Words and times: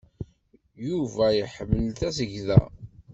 Yuba 0.87 1.25
iḥemmel 1.41 1.87
tasegda. 1.99 2.59